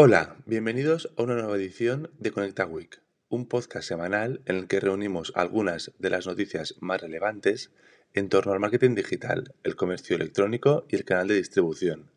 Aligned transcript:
Hola, 0.00 0.36
bienvenidos 0.46 1.12
a 1.16 1.24
una 1.24 1.34
nueva 1.34 1.56
edición 1.56 2.08
de 2.20 2.30
Conecta 2.30 2.66
Week, 2.66 3.02
un 3.28 3.48
podcast 3.48 3.88
semanal 3.88 4.42
en 4.46 4.54
el 4.54 4.68
que 4.68 4.78
reunimos 4.78 5.32
algunas 5.34 5.90
de 5.98 6.08
las 6.08 6.24
noticias 6.24 6.76
más 6.78 7.00
relevantes 7.00 7.72
en 8.14 8.28
torno 8.28 8.52
al 8.52 8.60
marketing 8.60 8.94
digital, 8.94 9.56
el 9.64 9.74
comercio 9.74 10.14
electrónico 10.14 10.86
y 10.88 10.94
el 10.94 11.04
canal 11.04 11.26
de 11.26 11.34
distribución. 11.34 12.12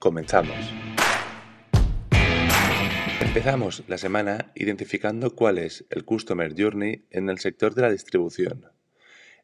Comenzamos. 0.00 0.56
Empezamos 3.20 3.84
la 3.86 3.96
semana 3.96 4.50
identificando 4.56 5.36
cuál 5.36 5.58
es 5.58 5.84
el 5.90 6.04
Customer 6.04 6.52
Journey 6.60 7.04
en 7.12 7.30
el 7.30 7.38
sector 7.38 7.76
de 7.76 7.82
la 7.82 7.92
distribución. 7.92 8.66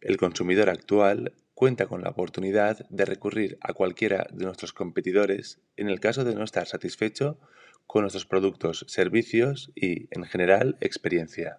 El 0.01 0.17
consumidor 0.17 0.71
actual 0.71 1.35
cuenta 1.57 1.87
con 1.87 2.03
la 2.03 2.11
oportunidad 2.11 2.87
de 2.91 3.07
recurrir 3.07 3.57
a 3.63 3.73
cualquiera 3.73 4.27
de 4.31 4.45
nuestros 4.45 4.75
competidores 4.75 5.59
en 5.79 5.89
el 5.89 6.01
caso 6.01 6.23
de 6.23 6.35
no 6.35 6.45
estar 6.45 6.67
satisfecho 6.67 7.39
con 7.87 8.03
nuestros 8.03 8.27
productos, 8.27 8.85
servicios 8.89 9.73
y, 9.75 10.07
en 10.11 10.25
general, 10.25 10.77
experiencia. 10.83 11.59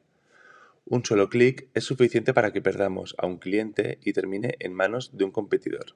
Un 0.86 1.04
solo 1.04 1.30
clic 1.30 1.68
es 1.74 1.86
suficiente 1.86 2.36
para 2.36 2.54
que 2.54 2.62
perdamos 2.62 3.16
a 3.18 3.26
un 3.26 3.40
cliente 3.40 3.98
y 4.04 4.14
termine 4.14 4.56
en 4.60 4.72
manos 4.72 5.18
de 5.18 5.24
un 5.26 5.32
competidor. 5.32 5.96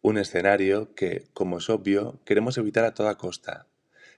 Un 0.00 0.16
escenario 0.16 0.94
que, 0.94 1.26
como 1.34 1.58
es 1.58 1.68
obvio, 1.68 2.18
queremos 2.24 2.56
evitar 2.56 2.86
a 2.86 2.94
toda 2.94 3.18
costa. 3.18 3.66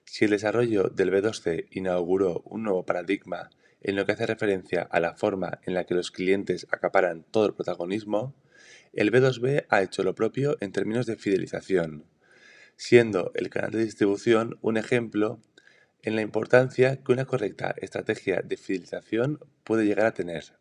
Si 0.05 0.25
el 0.25 0.31
desarrollo 0.31 0.85
del 0.85 1.11
B2C 1.11 1.67
inauguró 1.73 2.43
un 2.45 2.63
nuevo 2.63 2.87
paradigma 2.87 3.51
en 3.81 3.97
lo 3.97 4.07
que 4.07 4.13
hace 4.13 4.27
referencia 4.27 4.83
a 4.83 5.01
la 5.01 5.17
forma 5.17 5.59
en 5.65 5.75
la 5.75 5.83
que 5.83 5.95
los 5.95 6.13
clientes 6.13 6.69
acaparan 6.71 7.25
todo 7.33 7.47
el 7.47 7.55
protagonismo, 7.55 8.35
el 8.97 9.11
B2B 9.11 9.67
ha 9.69 9.83
hecho 9.83 10.03
lo 10.05 10.15
propio 10.15 10.57
en 10.61 10.71
términos 10.71 11.07
de 11.07 11.17
fidelización, 11.17 12.05
siendo 12.77 13.33
el 13.35 13.51
canal 13.51 13.73
de 13.73 13.85
distribución 13.85 14.59
un 14.63 14.77
ejemplo 14.77 15.41
en 16.03 16.15
la 16.15 16.23
importancia 16.23 17.03
que 17.03 17.13
una 17.13 17.25
correcta 17.25 17.75
estrategia 17.79 18.43
de 18.43 18.57
fidelización 18.57 19.41
puede 19.65 19.85
llegar 19.85 20.07
a 20.07 20.15
tener. 20.15 20.53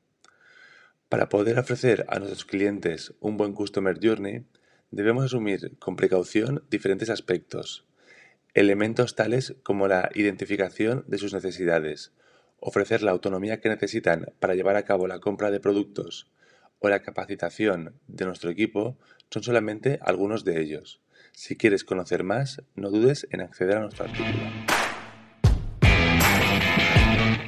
Para 1.10 1.30
poder 1.30 1.60
ofrecer 1.60 2.06
a 2.10 2.18
nuestros 2.18 2.46
clientes 2.46 3.14
un 3.20 3.38
buen 3.38 3.54
Customer 3.54 4.00
Journey, 4.02 4.46
debemos 4.90 5.26
asumir 5.26 5.78
con 5.78 5.96
precaución 5.96 6.64
diferentes 6.72 7.12
aspectos. 7.12 7.86
Elementos 8.56 9.16
tales 9.16 9.56
como 9.62 9.88
la 9.88 10.10
identificación 10.16 11.04
de 11.08 11.20
sus 11.20 11.34
necesidades, 11.34 12.14
ofrecer 12.60 13.04
la 13.04 13.12
autonomía 13.12 13.60
que 13.60 13.70
necesitan 13.70 14.34
para 14.40 14.56
llevar 14.56 14.76
a 14.76 14.86
cabo 14.86 15.06
la 15.06 15.20
compra 15.20 15.52
de 15.52 15.60
productos 15.60 16.32
o 16.84 16.90
la 16.90 17.02
capacitación 17.02 17.96
de 18.08 18.26
nuestro 18.26 18.52
equipo 18.52 18.98
son 19.32 19.42
solamente 19.42 20.00
algunos 20.02 20.44
de 20.44 20.62
ellos. 20.62 21.02
Si 21.32 21.56
quieres 21.56 21.86
conocer 21.86 22.26
más, 22.26 22.62
no 22.76 22.90
dudes 22.90 23.26
en 23.32 23.40
acceder 23.40 23.78
a 23.78 23.80
nuestro 23.80 24.04
artículo. 24.04 24.44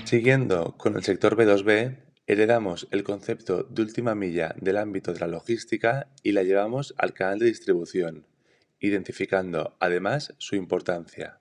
Siguiendo 0.05 0.77
con 0.77 0.95
el 0.95 1.03
sector 1.03 1.35
B2B, 1.35 1.97
heredamos 2.27 2.87
el 2.91 3.03
concepto 3.03 3.63
de 3.63 3.81
última 3.81 4.15
milla 4.15 4.55
del 4.57 4.77
ámbito 4.77 5.11
de 5.11 5.19
la 5.19 5.27
logística 5.27 6.07
y 6.23 6.31
la 6.31 6.43
llevamos 6.43 6.95
al 6.97 7.13
canal 7.13 7.37
de 7.39 7.47
distribución, 7.47 8.25
identificando 8.79 9.75
además 9.81 10.33
su 10.37 10.55
importancia. 10.55 11.39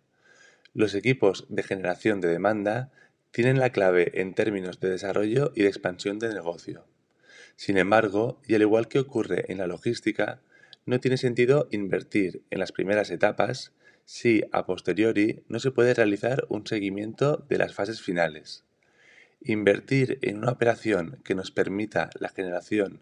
Los 0.73 0.97
equipos 0.97 1.47
de 1.48 1.62
generación 1.62 2.20
de 2.20 2.29
demanda 2.29 2.91
tienen 3.31 3.61
la 3.61 3.70
clave 3.70 4.20
en 4.20 4.34
términos 4.34 4.81
de 4.81 4.91
desarrollo 4.91 5.53
y 5.55 5.62
de 5.62 5.69
expansión 5.69 6.19
de 6.19 6.34
negocio. 6.34 6.86
Sin 7.57 7.79
embargo, 7.79 8.41
y 8.47 8.55
al 8.55 8.63
igual 8.63 8.89
que 8.89 8.99
ocurre 8.99 9.45
en 9.49 9.59
la 9.59 9.67
logística, 9.67 10.41
no 10.87 11.01
tiene 11.01 11.17
sentido 11.17 11.69
invertir 11.71 12.43
en 12.51 12.59
las 12.59 12.73
primeras 12.73 13.11
etapas 13.11 13.73
si 14.05 14.43
a 14.53 14.67
posteriori 14.67 15.45
no 15.49 15.61
se 15.61 15.71
puede 15.71 15.95
realizar 15.95 16.45
un 16.49 16.67
seguimiento 16.67 17.45
de 17.49 17.59
las 17.59 17.75
fases 17.75 18.03
finales. 18.03 18.65
Invertir 19.41 20.19
en 20.23 20.39
una 20.39 20.53
operación 20.53 21.21
que 21.25 21.35
nos 21.35 21.51
permita 21.51 22.11
la 22.19 22.29
generación 22.29 23.01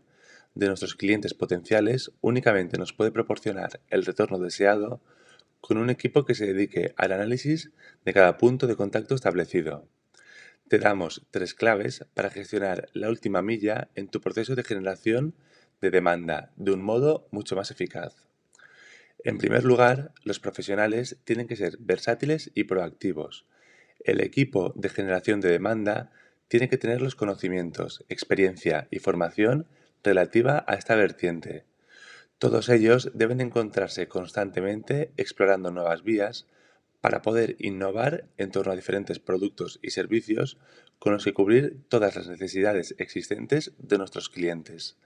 de 0.54 0.68
nuestros 0.68 0.94
clientes 0.94 1.34
potenciales 1.34 2.12
únicamente 2.20 2.78
nos 2.78 2.92
puede 2.92 3.10
proporcionar 3.10 3.80
el 3.88 4.04
retorno 4.04 4.38
deseado 4.38 5.00
con 5.60 5.78
un 5.78 5.90
equipo 5.90 6.24
que 6.24 6.34
se 6.34 6.46
dedique 6.46 6.92
al 6.96 7.12
análisis 7.12 7.70
de 8.04 8.12
cada 8.12 8.36
punto 8.36 8.66
de 8.66 8.76
contacto 8.76 9.14
establecido. 9.14 9.86
Te 10.72 10.78
damos 10.78 11.20
tres 11.30 11.52
claves 11.52 12.06
para 12.14 12.30
gestionar 12.30 12.88
la 12.94 13.10
última 13.10 13.42
milla 13.42 13.90
en 13.94 14.08
tu 14.08 14.22
proceso 14.22 14.54
de 14.54 14.64
generación 14.64 15.34
de 15.82 15.90
demanda 15.90 16.50
de 16.56 16.72
un 16.72 16.82
modo 16.82 17.28
mucho 17.30 17.56
más 17.56 17.70
eficaz. 17.70 18.14
En 19.22 19.36
primer 19.36 19.64
lugar, 19.64 20.12
los 20.24 20.40
profesionales 20.40 21.18
tienen 21.24 21.46
que 21.46 21.56
ser 21.56 21.76
versátiles 21.78 22.52
y 22.54 22.64
proactivos. 22.64 23.44
El 24.00 24.22
equipo 24.22 24.72
de 24.74 24.88
generación 24.88 25.42
de 25.42 25.50
demanda 25.50 26.10
tiene 26.48 26.70
que 26.70 26.78
tener 26.78 27.02
los 27.02 27.16
conocimientos, 27.16 28.06
experiencia 28.08 28.88
y 28.90 28.98
formación 28.98 29.66
relativa 30.02 30.64
a 30.66 30.76
esta 30.76 30.96
vertiente. 30.96 31.66
Todos 32.38 32.70
ellos 32.70 33.10
deben 33.12 33.42
encontrarse 33.42 34.08
constantemente 34.08 35.12
explorando 35.18 35.70
nuevas 35.70 36.02
vías 36.02 36.46
para 37.02 37.20
poder 37.20 37.56
innovar 37.58 38.24
en 38.38 38.50
torno 38.50 38.72
a 38.72 38.76
diferentes 38.76 39.18
productos 39.18 39.78
y 39.82 39.90
servicios 39.90 40.56
con 40.98 41.12
los 41.12 41.24
que 41.24 41.34
cubrir 41.34 41.76
todas 41.90 42.16
las 42.16 42.28
necesidades 42.28 42.94
existentes 42.96 43.72
de 43.76 43.98
nuestros 43.98 44.30
clientes 44.30 44.96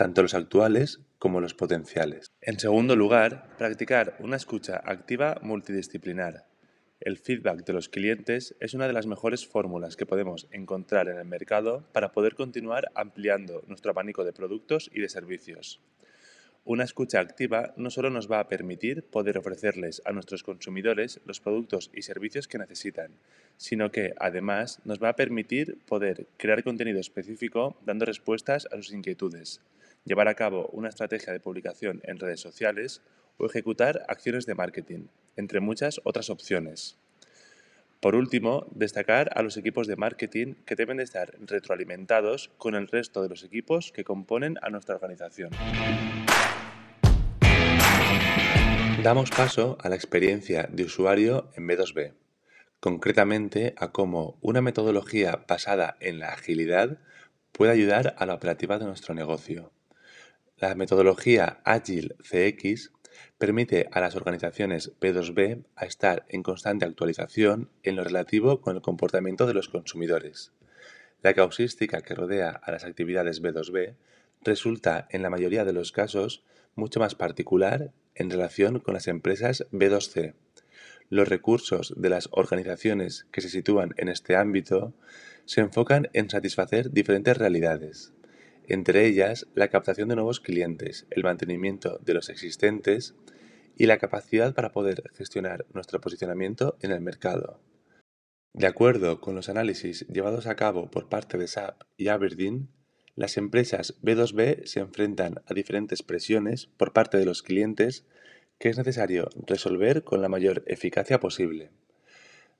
tanto 0.00 0.22
los 0.22 0.32
actuales 0.32 1.00
como 1.18 1.42
los 1.42 1.52
potenciales. 1.52 2.32
En 2.40 2.58
segundo 2.58 2.96
lugar, 2.96 3.50
practicar 3.58 4.16
una 4.20 4.36
escucha 4.36 4.80
activa 4.82 5.38
multidisciplinar. 5.42 6.46
El 7.00 7.18
feedback 7.18 7.66
de 7.66 7.74
los 7.74 7.90
clientes 7.90 8.56
es 8.60 8.72
una 8.72 8.86
de 8.86 8.94
las 8.94 9.06
mejores 9.06 9.46
fórmulas 9.46 9.96
que 9.96 10.06
podemos 10.06 10.48
encontrar 10.52 11.10
en 11.10 11.18
el 11.18 11.26
mercado 11.26 11.84
para 11.92 12.12
poder 12.12 12.34
continuar 12.34 12.90
ampliando 12.94 13.62
nuestro 13.66 13.90
abanico 13.90 14.24
de 14.24 14.32
productos 14.32 14.90
y 14.90 15.02
de 15.02 15.10
servicios. 15.10 15.82
Una 16.64 16.84
escucha 16.84 17.20
activa 17.20 17.72
no 17.76 17.90
solo 17.90 18.10
nos 18.10 18.30
va 18.30 18.38
a 18.38 18.48
permitir 18.48 19.02
poder 19.02 19.38
ofrecerles 19.38 20.02
a 20.04 20.12
nuestros 20.12 20.42
consumidores 20.42 21.20
los 21.24 21.40
productos 21.40 21.90
y 21.94 22.02
servicios 22.02 22.48
que 22.48 22.58
necesitan, 22.58 23.12
sino 23.56 23.90
que 23.90 24.12
además 24.18 24.80
nos 24.84 25.02
va 25.02 25.08
a 25.08 25.16
permitir 25.16 25.78
poder 25.86 26.26
crear 26.36 26.62
contenido 26.62 27.00
específico 27.00 27.78
dando 27.86 28.04
respuestas 28.04 28.68
a 28.70 28.76
sus 28.76 28.92
inquietudes, 28.92 29.62
llevar 30.04 30.28
a 30.28 30.34
cabo 30.34 30.68
una 30.72 30.90
estrategia 30.90 31.32
de 31.32 31.40
publicación 31.40 32.02
en 32.04 32.18
redes 32.18 32.40
sociales 32.40 33.00
o 33.38 33.46
ejecutar 33.46 34.04
acciones 34.08 34.44
de 34.44 34.54
marketing, 34.54 35.06
entre 35.36 35.60
muchas 35.60 36.00
otras 36.04 36.28
opciones. 36.28 36.98
Por 38.00 38.14
último, 38.14 38.66
destacar 38.70 39.30
a 39.34 39.42
los 39.42 39.56
equipos 39.56 39.86
de 39.86 39.96
marketing 39.96 40.54
que 40.66 40.76
deben 40.76 40.98
de 40.98 41.04
estar 41.04 41.34
retroalimentados 41.40 42.50
con 42.58 42.74
el 42.74 42.88
resto 42.88 43.22
de 43.22 43.28
los 43.30 43.44
equipos 43.44 43.92
que 43.92 44.04
componen 44.04 44.56
a 44.62 44.70
nuestra 44.70 44.94
organización. 44.94 45.50
Damos 49.02 49.30
paso 49.30 49.78
a 49.80 49.88
la 49.88 49.94
experiencia 49.94 50.68
de 50.70 50.84
usuario 50.84 51.50
en 51.56 51.66
B2B, 51.66 52.12
concretamente 52.80 53.74
a 53.78 53.92
cómo 53.92 54.36
una 54.42 54.60
metodología 54.60 55.42
basada 55.48 55.96
en 56.00 56.18
la 56.18 56.34
agilidad 56.34 56.98
puede 57.52 57.72
ayudar 57.72 58.14
a 58.18 58.26
la 58.26 58.34
operativa 58.34 58.78
de 58.78 58.84
nuestro 58.84 59.14
negocio. 59.14 59.72
La 60.58 60.74
metodología 60.74 61.62
Agile 61.64 62.14
CX 62.18 62.92
permite 63.38 63.88
a 63.90 64.00
las 64.00 64.16
organizaciones 64.16 64.92
B2B 65.00 65.64
a 65.76 65.86
estar 65.86 66.26
en 66.28 66.42
constante 66.42 66.84
actualización 66.84 67.70
en 67.82 67.96
lo 67.96 68.04
relativo 68.04 68.60
con 68.60 68.76
el 68.76 68.82
comportamiento 68.82 69.46
de 69.46 69.54
los 69.54 69.70
consumidores. 69.70 70.52
La 71.22 71.32
causística 71.32 72.02
que 72.02 72.14
rodea 72.14 72.50
a 72.50 72.70
las 72.70 72.84
actividades 72.84 73.42
B2B 73.42 73.94
resulta 74.42 75.08
en 75.10 75.22
la 75.22 75.30
mayoría 75.30 75.64
de 75.64 75.72
los 75.72 75.90
casos 75.90 76.44
mucho 76.74 77.00
más 77.00 77.14
particular 77.14 77.92
en 78.14 78.30
relación 78.30 78.80
con 78.80 78.94
las 78.94 79.08
empresas 79.08 79.66
B2C. 79.72 80.34
Los 81.08 81.28
recursos 81.28 81.94
de 81.96 82.10
las 82.10 82.28
organizaciones 82.32 83.26
que 83.32 83.40
se 83.40 83.48
sitúan 83.48 83.94
en 83.96 84.08
este 84.08 84.36
ámbito 84.36 84.94
se 85.44 85.60
enfocan 85.60 86.08
en 86.12 86.30
satisfacer 86.30 86.90
diferentes 86.92 87.36
realidades 87.36 88.12
entre 88.70 89.04
ellas 89.06 89.48
la 89.56 89.66
captación 89.66 90.08
de 90.08 90.14
nuevos 90.14 90.38
clientes, 90.38 91.04
el 91.10 91.24
mantenimiento 91.24 91.98
de 92.04 92.14
los 92.14 92.28
existentes 92.28 93.16
y 93.76 93.86
la 93.86 93.98
capacidad 93.98 94.54
para 94.54 94.70
poder 94.70 95.10
gestionar 95.14 95.66
nuestro 95.74 96.00
posicionamiento 96.00 96.78
en 96.80 96.92
el 96.92 97.00
mercado. 97.00 97.60
De 98.54 98.68
acuerdo 98.68 99.20
con 99.20 99.34
los 99.34 99.48
análisis 99.48 100.06
llevados 100.06 100.46
a 100.46 100.54
cabo 100.54 100.88
por 100.88 101.08
parte 101.08 101.36
de 101.36 101.48
SAP 101.48 101.82
y 101.96 102.08
Aberdeen, 102.08 102.68
las 103.20 103.36
empresas 103.36 103.96
B2B 104.00 104.64
se 104.64 104.80
enfrentan 104.80 105.42
a 105.44 105.52
diferentes 105.52 106.02
presiones 106.02 106.70
por 106.78 106.94
parte 106.94 107.18
de 107.18 107.26
los 107.26 107.42
clientes 107.42 108.06
que 108.58 108.70
es 108.70 108.78
necesario 108.78 109.28
resolver 109.46 110.04
con 110.04 110.22
la 110.22 110.30
mayor 110.30 110.64
eficacia 110.66 111.20
posible. 111.20 111.68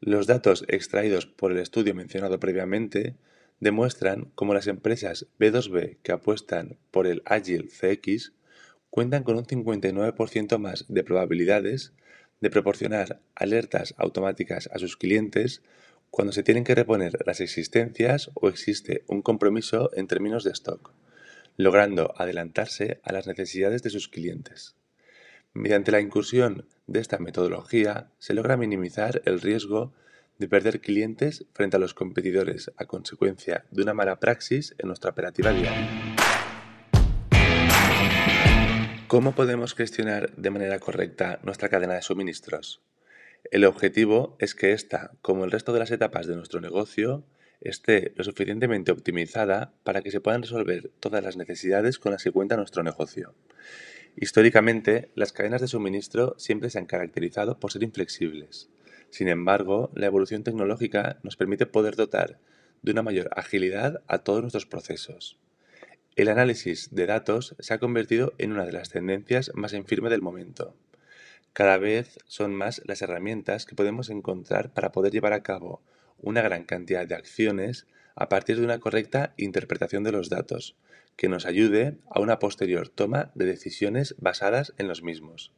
Los 0.03 0.27
datos 0.27 0.67
extraídos 0.69 1.25
por 1.25 1.51
el 1.51 1.57
estudio 1.61 1.95
mencionado 1.95 2.39
previamente 2.39 3.17
demuestran 3.59 4.33
cómo 4.35 4.53
las 4.53 4.67
empresas 4.67 5.29
B2B 5.39 5.97
que 6.03 6.13
apuestan 6.13 6.77
por 6.91 7.07
el 7.07 7.23
Agile 7.25 7.69
CX 7.69 8.35
cuentan 8.91 9.23
con 9.23 9.39
un 9.39 9.47
59% 9.47 10.59
más 10.59 10.85
de 10.89 11.03
probabilidades 11.03 11.95
de 12.43 12.51
proporcionar 12.51 13.23
alertas 13.35 13.95
automáticas 13.97 14.69
a 14.75 14.79
sus 14.79 14.99
clientes 14.99 15.63
cuando 16.11 16.33
se 16.33 16.43
tienen 16.43 16.65
que 16.65 16.75
reponer 16.75 17.19
las 17.27 17.41
existencias 17.41 18.31
o 18.35 18.49
existe 18.49 19.05
un 19.07 19.23
compromiso 19.23 19.91
en 19.95 20.07
términos 20.07 20.45
de 20.45 20.51
stock, 20.51 20.93
logrando 21.57 22.15
adelantarse 22.17 23.01
a 23.05 23.13
las 23.13 23.27
necesidades 23.27 23.83
de 23.83 23.91
sus 23.91 24.09
clientes. 24.09 24.75
Mediante 25.53 25.93
la 25.93 26.01
incursión 26.01 26.67
de 26.87 27.01
esta 27.01 27.19
metodología 27.19 28.11
se 28.19 28.35
logra 28.35 28.57
minimizar 28.57 29.23
el 29.25 29.41
riesgo 29.41 29.93
de 30.39 30.49
perder 30.49 30.81
clientes 30.81 31.45
frente 31.53 31.77
a 31.77 31.81
los 31.81 31.93
competidores 31.93 32.73
a 32.77 32.87
consecuencia 32.87 33.67
de 33.71 33.83
una 33.83 33.95
mala 33.95 34.19
praxis 34.19 34.75
en 34.79 34.89
nuestra 34.89 35.11
operativa 35.11 35.53
diaria. 35.53 36.17
¿Cómo 39.07 39.35
podemos 39.35 39.75
gestionar 39.75 40.35
de 40.37 40.51
manera 40.51 40.79
correcta 40.79 41.41
nuestra 41.43 41.69
cadena 41.69 41.95
de 41.95 42.03
suministros? 42.03 42.81
El 43.45 43.65
objetivo 43.65 44.37
es 44.39 44.55
que 44.55 44.73
esta, 44.73 45.13
como 45.23 45.45
el 45.45 45.51
resto 45.51 45.73
de 45.73 45.79
las 45.79 45.91
etapas 45.91 46.27
de 46.27 46.37
nuestro 46.37 46.61
negocio, 46.61 47.25
esté 47.61 48.13
lo 48.17 48.25
suficientemente 48.25 48.93
optimizada 48.93 49.75
para 49.83 50.03
que 50.03 50.11
se 50.11 50.21
puedan 50.21 50.43
resolver 50.43 50.91
todas 51.01 51.23
las 51.23 51.37
necesidades 51.37 51.99
con 51.99 52.13
las 52.13 52.23
que 52.23 52.33
cuenta 52.33 52.57
nuestro 52.57 52.83
negocio. 52.83 53.35
Históricamente, 54.17 55.11
las 55.15 55.33
cadenas 55.33 55.61
de 55.61 55.69
suministro 55.69 56.35
siempre 56.39 56.71
se 56.71 56.79
han 56.79 56.87
caracterizado 56.87 57.59
por 57.59 57.73
ser 57.73 57.83
inflexibles. 57.83 58.71
Sin 59.11 59.29
embargo, 59.29 59.91
la 59.95 60.07
evolución 60.07 60.45
tecnológica 60.45 61.19
nos 61.23 61.37
permite 61.37 61.67
poder 61.67 61.97
dotar 61.97 62.39
de 62.83 62.93
una 62.93 63.03
mayor 63.03 63.31
agilidad 63.37 64.03
a 64.07 64.19
todos 64.19 64.43
nuestros 64.43 64.67
procesos. 64.67 65.39
El 66.17 66.29
análisis 66.29 66.95
de 66.95 67.07
datos 67.07 67.57
se 67.59 67.75
ha 67.75 67.79
convertido 67.79 68.35
en 68.39 68.53
una 68.53 68.65
de 68.65 68.73
las 68.73 68.91
tendencias 68.91 69.51
más 69.55 69.73
en 69.73 69.87
firme 69.87 70.11
del 70.11 70.23
momento. 70.23 70.75
Cada 71.53 71.79
vez 71.79 72.19
son 72.27 72.55
más 72.55 72.83
las 72.85 73.03
herramientas 73.03 73.67
que 73.67 73.75
podemos 73.75 74.09
encontrar 74.09 74.73
para 74.73 74.93
poder 74.93 75.13
llevar 75.13 75.33
a 75.33 75.43
cabo 75.43 75.83
una 76.19 76.43
gran 76.43 76.65
cantidad 76.65 77.07
de 77.07 77.15
acciones 77.15 77.87
a 78.15 78.29
partir 78.29 78.59
de 78.59 78.65
una 78.65 78.79
correcta 78.79 79.35
interpretación 79.37 80.05
de 80.05 80.13
los 80.13 80.29
datos, 80.29 80.77
que 81.17 81.29
nos 81.29 81.47
ayude 81.47 81.99
a 82.11 82.21
una 82.21 82.39
posterior 82.39 82.89
toma 82.89 83.31
de 83.35 83.47
decisiones 83.47 84.15
basadas 84.19 84.75
en 84.79 84.89
los 84.89 85.03
mismos. 85.03 85.53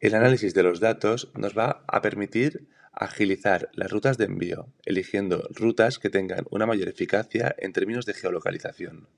El 0.00 0.14
análisis 0.14 0.54
de 0.54 0.62
los 0.62 0.80
datos 0.80 1.30
nos 1.34 1.56
va 1.56 1.84
a 1.86 2.02
permitir 2.02 2.66
agilizar 2.92 3.70
las 3.74 3.90
rutas 3.90 4.18
de 4.18 4.24
envío, 4.24 4.68
eligiendo 4.84 5.48
rutas 5.50 5.98
que 5.98 6.10
tengan 6.10 6.46
una 6.50 6.66
mayor 6.66 6.88
eficacia 6.88 7.54
en 7.58 7.72
términos 7.72 8.06
de 8.06 8.14
geolocalización. 8.14 9.08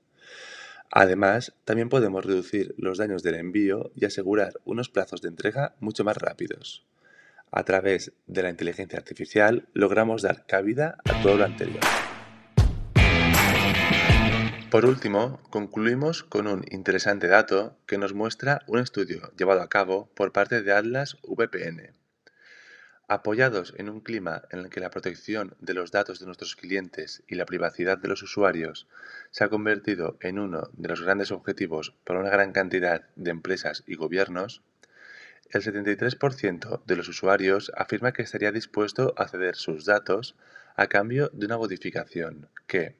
Además, 0.91 1.53
también 1.65 1.89
podemos 1.89 2.25
reducir 2.25 2.73
los 2.77 2.97
daños 2.97 3.21
del 3.21 3.35
envío 3.35 3.91
y 3.95 4.05
asegurar 4.05 4.53
unos 4.65 4.89
plazos 4.89 5.21
de 5.21 5.29
entrega 5.29 5.75
mucho 5.79 6.03
más 6.03 6.17
rápidos. 6.17 6.85
A 7.51 7.63
través 7.63 8.11
de 8.27 8.43
la 8.43 8.49
inteligencia 8.49 8.97
artificial 8.97 9.67
logramos 9.73 10.21
dar 10.21 10.45
cabida 10.45 10.97
a 11.05 11.21
todo 11.21 11.37
lo 11.37 11.45
anterior. 11.45 11.81
Por 14.69 14.85
último, 14.85 15.39
concluimos 15.49 16.21
con 16.21 16.45
un 16.45 16.63
interesante 16.69 17.27
dato 17.27 17.75
que 17.87 17.97
nos 17.97 18.13
muestra 18.13 18.61
un 18.67 18.77
estudio 18.77 19.31
llevado 19.35 19.61
a 19.61 19.69
cabo 19.69 20.11
por 20.13 20.31
parte 20.31 20.61
de 20.61 20.71
Atlas 20.71 21.17
VPN. 21.23 21.98
Apoyados 23.11 23.73
en 23.77 23.89
un 23.89 24.01
clima 24.01 24.43
en 24.51 24.59
el 24.59 24.69
que 24.69 24.79
la 24.79 24.91
protección 24.91 25.55
de 25.59 25.73
los 25.73 25.89
datos 25.89 26.19
de 26.19 26.27
nuestros 26.27 26.55
clientes 26.55 27.23
y 27.27 27.33
la 27.33 27.47
privacidad 27.47 27.97
de 27.97 28.07
los 28.07 28.21
usuarios 28.21 28.87
se 29.31 29.43
ha 29.43 29.49
convertido 29.49 30.19
en 30.21 30.37
uno 30.37 30.69
de 30.73 30.89
los 30.89 31.01
grandes 31.01 31.31
objetivos 31.31 31.95
para 32.03 32.19
una 32.19 32.29
gran 32.29 32.51
cantidad 32.51 33.09
de 33.15 33.31
empresas 33.31 33.83
y 33.87 33.95
gobiernos, 33.95 34.61
el 35.49 35.63
73% 35.63 36.83
de 36.85 36.95
los 36.95 37.07
usuarios 37.07 37.71
afirma 37.75 38.11
que 38.11 38.21
estaría 38.21 38.51
dispuesto 38.51 39.15
a 39.17 39.27
ceder 39.27 39.55
sus 39.55 39.85
datos 39.85 40.35
a 40.75 40.85
cambio 40.85 41.31
de 41.33 41.47
una 41.47 41.57
modificación 41.57 42.47
que, 42.67 42.95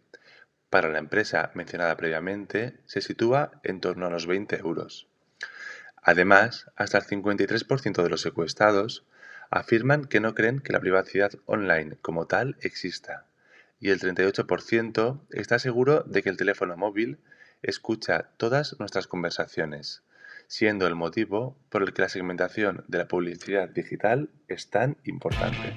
para 0.72 0.90
la 0.90 0.98
empresa 0.98 1.52
mencionada 1.54 1.96
previamente, 1.98 2.80
se 2.88 3.02
sitúa 3.02 3.62
en 3.62 3.80
torno 3.80 4.08
a 4.08 4.10
los 4.10 4.26
20 4.26 4.58
euros. 4.58 5.08
Además, 6.02 6.66
hasta 6.76 6.98
el 6.98 7.04
53% 7.04 8.02
de 8.02 8.10
los 8.10 8.22
secuestrados 8.22 9.06
afirman 9.50 10.06
que 10.06 10.20
no 10.20 10.36
creen 10.36 10.60
que 10.60 10.74
la 10.74 10.80
privacidad 10.80 11.32
online 11.46 11.98
como 12.02 12.28
tal 12.28 12.56
exista, 12.62 13.26
y 13.80 13.90
el 13.90 14.00
38% 14.00 15.22
está 15.32 15.60
seguro 15.60 16.04
de 16.04 16.22
que 16.22 16.30
el 16.30 16.38
teléfono 16.38 16.78
móvil 16.78 17.18
escucha 17.62 18.30
todas 18.38 18.80
nuestras 18.80 19.08
conversaciones, 19.08 20.04
siendo 20.48 20.88
el 20.88 20.96
motivo 20.96 21.58
por 21.70 21.84
el 21.84 21.94
que 21.94 22.02
la 22.04 22.10
segmentación 22.10 22.84
de 22.88 23.00
la 23.00 23.08
publicidad 23.08 23.70
digital 23.70 24.30
es 24.48 24.70
tan 24.70 24.98
importante. 25.04 25.74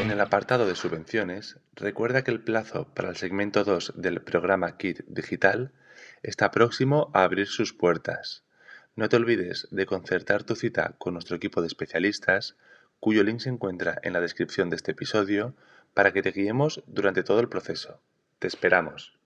En 0.00 0.10
el 0.10 0.20
apartado 0.20 0.66
de 0.66 0.74
subvenciones, 0.74 1.58
recuerda 1.74 2.22
que 2.24 2.30
el 2.30 2.40
plazo 2.40 2.88
para 2.94 3.10
el 3.10 3.16
segmento 3.16 3.64
2 3.64 3.94
del 3.96 4.22
programa 4.22 4.78
KIT 4.78 5.00
Digital 5.06 5.72
está 6.22 6.50
próximo 6.50 7.10
a 7.12 7.24
abrir 7.24 7.46
sus 7.46 7.72
puertas 7.72 8.47
no 8.98 9.08
te 9.08 9.14
olvides 9.14 9.68
de 9.70 9.86
concertar 9.86 10.42
tu 10.42 10.56
cita 10.56 10.96
con 10.98 11.14
nuestro 11.14 11.36
equipo 11.36 11.60
de 11.60 11.68
especialistas, 11.68 12.56
cuyo 12.98 13.22
link 13.22 13.38
se 13.38 13.48
encuentra 13.48 13.96
en 14.02 14.12
la 14.12 14.20
descripción 14.20 14.70
de 14.70 14.76
este 14.76 14.90
episodio, 14.90 15.54
para 15.94 16.12
que 16.12 16.20
te 16.20 16.32
guiemos 16.32 16.82
durante 16.88 17.22
todo 17.22 17.38
el 17.38 17.48
proceso. 17.48 18.00
Te 18.40 18.48
esperamos. 18.48 19.17